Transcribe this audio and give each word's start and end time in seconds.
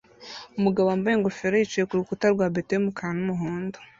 Umugabo 0.57 0.85
wambaye 0.87 1.13
ingofero 1.15 1.55
yicaye 1.57 1.85
kurukuta 1.89 2.25
rwa 2.33 2.45
beto 2.53 2.71
yumukara 2.73 3.13
numuhondo 3.15 3.77